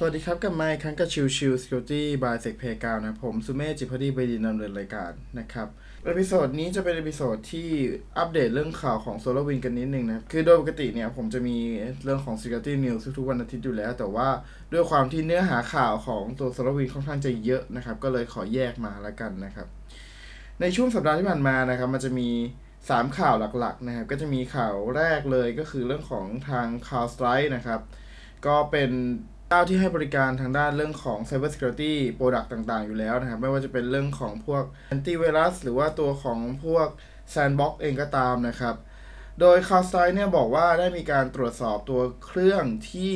[0.00, 5.68] สวัสดีครับกับไมค์ครั้งกับชิวชิว Security by Sec p a y g r o u n d นะผมสุเมธจิตภักดีบดินทร์ ดำเนินรายการนะครับ
[6.04, 7.68] episode นี้จะเป็น episode ที่
[8.18, 11.56] อัปเดตเรื่องข่าวของ SolarWinds กันนิดนึงนะ คือโดยปกติเนี่ยผมจะมี
[12.04, 14.28] เรื่องของ Security News ทุกวันอาทิตย์อยู่แล้ว แต่ว่า
[14.72, 19.66] ด้วยความที่เนื้อหาข่าวของตัว SolarWinds ค่อนข้างจะเยอะนะครับ ก็เลยขอแยกมาละกันนะครับ
[20.60, 22.28] ในช่วงสัปดาห์ที่ผ่านมานะครับมันจะมี
[22.72, 27.80] 3 ข่าวหลักๆนะครับ ก็จะมีข่าวแรกเลยก็คือเรื่องของทาง CrowdStrike นะครับ
[28.46, 28.92] ก็เป็น
[29.50, 36.88] เจ้าที่ให้บริการทางด้านเรื่องของ Cyber Security Product ต่างๆ อยู่แล้วนะครับ ไม่ว่าจะเป็นเรื่องของพวก Antivirus หรือว่าตัวของพวก
[37.34, 38.74] Sandbox เองก็ตามนะครับ
[39.40, 43.14] โดย c o u s t i เนี่ยบอกว่าได้มีการตรวจสอบตัวเครื่องที่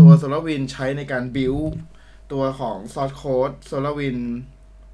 [0.00, 1.72] ตัว SolarWinds ใช้ในการ build
[2.32, 4.30] ตัวของ source code SolarWinds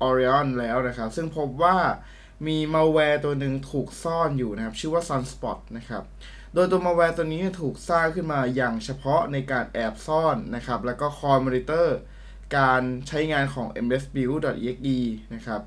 [0.09, 1.77] Orion แล้วนะครับ ซึ่งพบว่า
[2.47, 6.05] มี malware ตัวหนึ่งถูกซ่อนอยู่นะครับ ชื่อว่า Sunspot นะครับ
[6.59, 11.97] ดยตัวมาแวร์ตัวนี้ถูกสร้างขึ้นมาอย่างเฉพาะในการแอบซ่อนนะครับ แล้วก็คอยมอนิเตอร์
[12.57, 14.99] การใช้งานของ msbuild.exe
[15.35, 15.61] นะครับ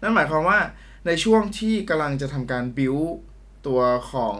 [0.00, 0.58] นั่นหมายความว่า
[1.06, 3.10] ในช่วงที่กำลังจะทำการ build
[3.66, 3.80] ตัว
[4.12, 4.38] ของ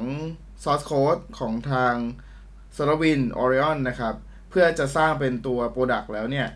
[0.63, 1.95] source code ของทาง
[2.77, 4.15] s o l a r w i n Orion นะครับ
[4.51, 6.49] เพื่อจะสร้างเป็นตัว product แล้วเนี่ย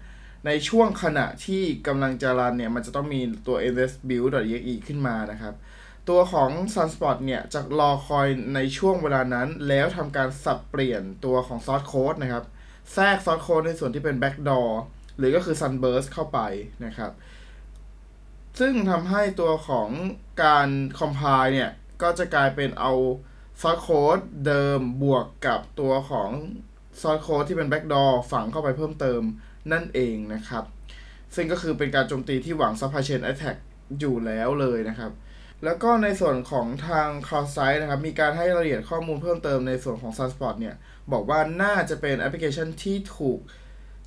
[0.46, 5.54] ในช่วงขณะที่กำลังจะรันเนี่ย มันจะต้องมีตัว msbuild.exe ขึ้นมานะครับ
[6.08, 12.44] ตัวของ Sunspot เนี่ยจะรอคอยในช่วงเวลานั้น แล้วทำการสับเปลี่ยนตัวของ source code นะครับ
[12.92, 14.68] แทรก source code ในส่วนที่เป็น backdoor
[15.18, 16.38] หรือก็คือ sunburst เข้าไป
[16.84, 17.12] นะครับ
[18.58, 19.88] ซึ่งทำให้ตัวของ
[20.42, 20.68] การ
[20.98, 21.70] compile เนี่ย
[22.02, 22.92] ก็จะกลายเป็นเอา
[23.60, 26.30] source code เดิมบวกกับตัวของ
[27.00, 29.22] source code ที่เป็น backdoor ฝังเข้าไปเพิ่มเติม
[29.72, 30.64] นั่นเองนะครับ
[31.34, 33.56] ซึ่งก็คือเป็นการโจมตีที่หวัง supply chain attack
[33.98, 35.12] อยู่แล้วเลยนะครับ
[35.64, 40.74] แล้วก็ในส่วนของทาง CrowdStrike นะครับ มีการให้รายละเอียดข้อมูลเพิ่มเติมในส่วนของ Sunspot เนี่ย
[41.12, 43.38] บอกว่าน่าจะเป็นแอปพลิเคชันที่ถูก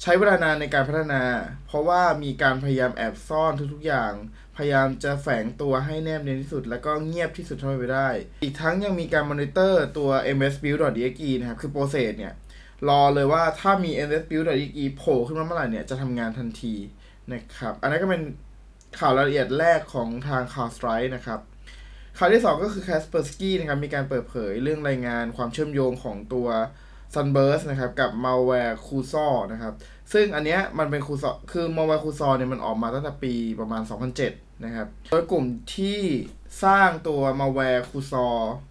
[0.02, 1.24] ใช้เวลานานในการพัฒนา
[1.68, 4.14] เพราะว่ามีการพยายามแอบซ่อนทุกๆอย่าง
[4.58, 8.10] พยายามจะแฝงตัวให้แนบเนียนที่สุด แล้วก็เงียบที่สุดเท่าที่ไปได้
[8.44, 12.34] อีกทั้งยังมีการมอนิเตอร์ตัว msbuild.exe นะครับ คือ process เนี่ย
[12.90, 16.76] รอเลยว่าถ้ามี msbuild.exe โผล่ขึ้นมาเมื่อไหร่เนี่ย จะทำงานทันที
[17.32, 18.24] นะครับ อันนั้นก็เป็น
[19.00, 21.40] ข่าวรายละเอียดแรกของทาง CrowdStrike นะครับ
[22.18, 26.48] ข่าวที่ 2 ก็คือ Kaspersky นะครับมีการเปิดเผยเรื่องรายงานความเชื่อมโยงของตัว
[27.14, 29.74] Sunburst นะครับกับ malware c u s o นะครับ
[30.14, 33.82] ซึ่งอันเนี้ยมันเป็น c u s o คือ malware c u s o เนี่ยมันออกมาตั้งแต่ปีประมาณ
[34.24, 35.46] 2007 นะครับโดยกลุ่ม
[35.76, 36.00] ที่
[36.64, 38.26] สร้างตัว malware c u s o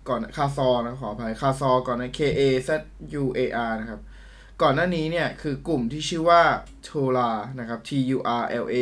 [0.09, 2.71] ก่อน c a s o นะขออภัย c a s o ก่อนนะ K A Z
[3.23, 4.00] U A R นะครับ
[4.62, 6.43] ก่อนหน้านี้เนี่ยคือกลุ่มที่ชื่อว่า
[6.87, 8.77] Tula นะครับ T U R L A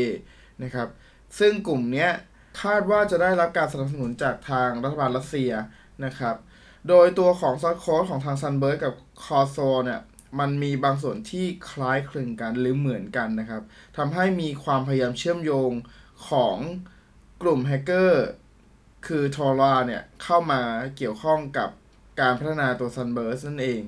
[0.63, 0.89] นะครับ
[1.39, 2.11] ซึ่งกลุ่มเนี้ย
[2.63, 5.53] คาดว่าจะได้รับการสนับสนุนจากทางรัฐบาลรัสเซีย
[6.05, 6.37] นะครับ
[6.89, 8.95] โดยตัวของซอสโค้ดของทาง Sunburst กับ
[9.25, 10.01] c o r s o เนี่ย
[10.39, 13.63] มันมีบางส่วนที่คล้ายคลึงกันหรือเหมือนกันนะครับ
[13.97, 15.73] ทำให้มีความพยายามเชื่อมโยง
[16.29, 16.57] ของ
[17.43, 18.27] กลุ่มแฮกเกอร์
[19.07, 20.61] คือ t o r a เนี่ยเข้ามา
[20.97, 21.71] เกี่ยวข้องกับ
[22.21, 23.83] การพัฒนาตัว Sunburst นั่นเอง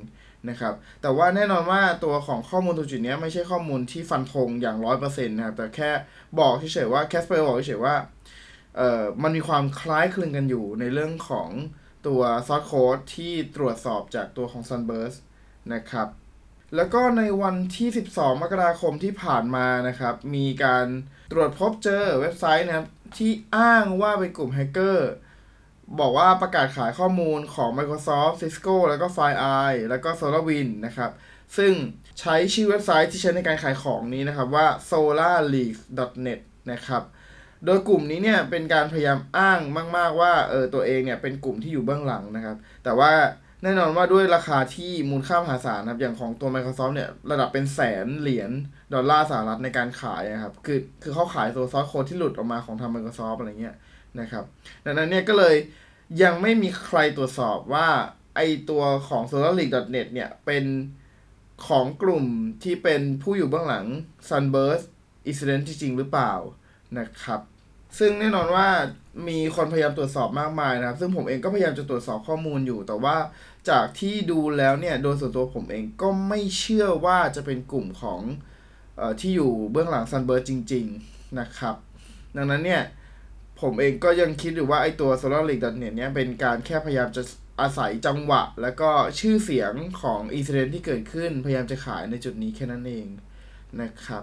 [0.51, 5.91] นะครับ แต่ว่าแน่นอนว่าตัวของข้อมูลตรงจุดนี้ไม่ใช่ข้อมูลที่ฟันธงอย่าง100%นต์นะครับ แต่แค่
[6.39, 7.97] บอกเฉยๆว่า Casper บอกเฉยๆว่า
[8.77, 11.49] เอ่อมันมีความคล้ายคลึงกันอยู่ในเรื่องของ
[12.07, 15.19] ตัวซอสโค้ดที่ตรวจสอบจากตัวของ Sunburst
[15.75, 16.09] นะครับ
[16.77, 20.87] แล้วก็ในวันที่ 12 มกราคมที่ผ่านมานะครับ มีการ
[21.33, 25.11] ตรวจพบเจอเว็บไซต์นะครับที่อ้างว่าเป็นกลุ่มแฮกเกอร์
[26.01, 31.11] บอกว่าประกาศขายข้อมูลของ Microsoft Cisco แล้วก็ FireEye แล้วก็ SolarWind นะครับ
[31.57, 31.73] ซึ่ง
[32.21, 36.41] ใช้ชื่อเว็บไซต์ที่ใช้ในการขายของนี้นะครับว่า solarleaf.net
[36.73, 37.03] นะครับ
[37.65, 39.61] โดยกลุ่มนี้เนี่ยเป็นการพยายามอ้าง
[39.97, 43.13] มาก ๆ ว่าเออตัวเองเนี่ยเป็นกลุ่มที่อยู่เบื้องหลังนะครับ แต่ว่า
[43.63, 48.51] แน่นอนว่าด้วยราคาที่มูลค่ามหาศาลนะครับอย่างของตัว Microsoft เนี่ยระดับเป็นแสนเหรียญ
[48.95, 53.77] ดอลลาร์สหรัฐในการขายนะครับ คือคือเขาขายตัวซอสโค้ดที่หลุดออกมาของทาง Microsoft อะไรเงี้ย
[54.21, 54.45] นะครับ
[54.85, 55.55] ดังนั้นเนี่ยก็เลย
[56.23, 57.89] ยังไม่มีใครตรวจสอบว่า
[58.37, 58.41] ไอ
[58.71, 60.65] ตัวของ solarleak.net เนี่ยเป็น
[61.67, 62.25] ของกลุ่ม
[62.63, 63.87] ที่เป็นผู้อยู่เบื้องหลัง
[64.29, 64.85] Sunburst
[65.31, 66.33] Incident จริงหรือเปล่า
[66.99, 67.41] นะครับ
[67.99, 68.69] ซึ่งแน่นอนว่า
[69.29, 73.17] มีคนพยายามตรวจสอบมากมายนะครับ ซึ่งผมเองก็พยายามจะตรวจสอบข้อมูลอยู่ แต่ว่า
[73.71, 78.21] จากที่ดูแล้วเนี่ย โดยส่วนตัวผมเองก็ไม่เชื่อว่าจะเป็นกลุ่มของ
[78.97, 81.77] เออที่อยู่เบื้องหลัง Sunburst จริง ๆ นะครับ
[82.37, 82.83] ดังนั้นเนี่ย
[83.61, 87.23] ผมเองก็ยังคิดอยู่ว่าไอตัว solarleak.net เนี่ยเป็นการแค่พยายามจะ
[87.61, 88.91] อาศัยจังหวะ แล้วก็
[89.21, 89.73] ชื่อเสียง
[90.03, 93.07] ของอีเซนที่เกิดขึ้น พยายามจะขายในจุดนี้แค่นั้นเอง
[93.81, 94.23] นะครับ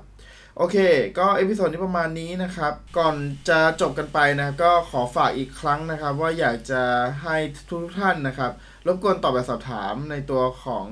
[0.58, 0.78] โอเค
[1.18, 3.16] ก็ episode นี้ประมาณนี้นะครับ ก่อน
[3.50, 6.84] จะจบกันไปนะก็ขอฝากอีกครั้งนะครับ ว่าอยากจะ
[7.24, 7.38] ให้
[7.70, 8.52] ทุกท่านนะครับ
[8.88, 10.86] รบกวนตอบแบบสอบถามในตัวของ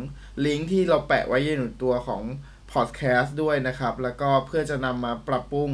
[0.45, 2.21] ลิงก์ที่เราแปะไว้ในตัวของ
[2.71, 5.69] พอดแคสต์ด้วยนะครับ แล้วก็เพื่อจะนำมาปรับปรุง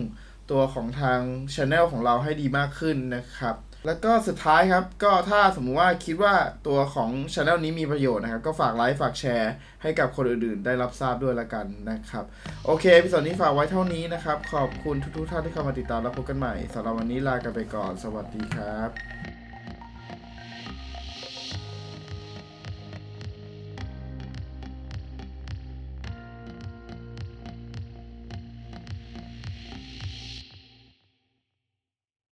[0.52, 1.20] ตัวของทาง
[1.56, 3.56] ช anel ของเราให้ดีมากขึ้นนะครับ
[3.86, 6.34] แล้วก็สุดท้ายครับ ก็ถ้าสมมุติว่าคิดว่า
[6.68, 12.24] ตัวของช anel นี้มีประโยชน์นะครับ ก็ฝากไลค์ฝากแชร์ให้กับคนอื่นๆ ได้รับทราบด้วยละกันนะครับ
[12.66, 19.39] โอเคพิสอนนี้ฝากไว้เท่านี้นะครับ ขอบคุณทุกๆท่านที่เข้ามาติดตามแล้วพบกันใหม่สำหรับวันนี้ลากันไปก่อน สวัสดีครับ